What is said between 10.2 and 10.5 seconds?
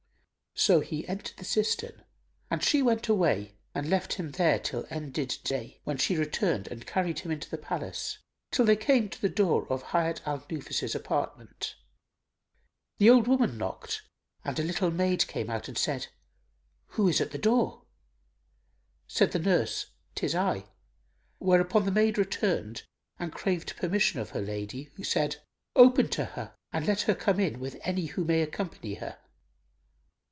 al